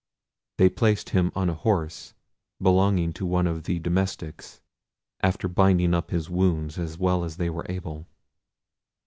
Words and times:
They 0.57 0.67
placed 0.69 1.11
him 1.11 1.31
on 1.35 1.47
a 1.47 1.53
horse 1.53 2.15
belonging 2.59 3.13
to 3.13 3.25
one 3.27 3.45
of 3.45 3.65
the 3.65 3.77
domestics, 3.77 4.59
after 5.21 5.47
binding 5.47 5.93
up 5.93 6.09
his 6.09 6.27
wounds 6.27 6.79
as 6.79 6.97
well 6.97 7.23
as 7.23 7.37
they 7.37 7.51
were 7.51 7.67
able. 7.69 8.07